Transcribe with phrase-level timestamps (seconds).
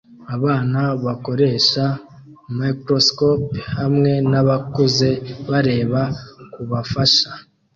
[0.35, 1.83] Abana bakoresha
[2.59, 5.09] microscopes hamwe nabakuze
[5.49, 6.01] bareba
[6.53, 7.29] kubafasha